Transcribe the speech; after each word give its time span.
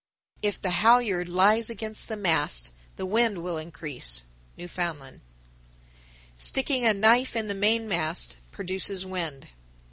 If 0.41 0.59
the 0.59 0.71
halyard 0.71 1.29
lies 1.29 1.69
against 1.69 2.07
the 2.07 2.17
mast, 2.17 2.71
the 2.95 3.05
wind 3.05 3.43
will 3.43 3.59
increase. 3.59 4.23
Newfoundland 4.57 5.21
1059. 6.37 6.39
Sticking 6.39 6.85
a 6.87 6.93
knife 6.95 7.35
in 7.35 7.47
the 7.47 7.53
mainmast 7.53 8.37
produces 8.51 9.05
wind. 9.05 9.49